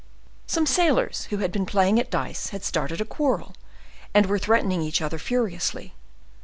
Some 0.47 0.65
sailors 0.65 1.25
who 1.29 1.37
had 1.37 1.51
been 1.51 1.67
playing 1.67 1.99
at 1.99 2.09
dice 2.09 2.49
had 2.49 2.63
started 2.63 3.01
a 3.01 3.05
quarrel, 3.05 3.53
and 4.15 4.25
were 4.25 4.39
threatening 4.39 4.81
each 4.81 4.99
other 4.99 5.19
furiously. 5.19 5.93